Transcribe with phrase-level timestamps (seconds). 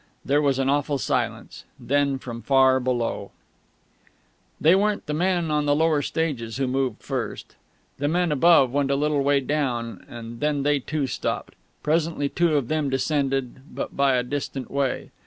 [0.25, 3.29] There was an awful silence; then, from far below...
[4.59, 7.55] They weren't the men on the lower stages who moved first.
[7.99, 11.53] The men above went a little way down, and then they too stopped.
[11.83, 15.11] Presently two of them descended, but by a distant way.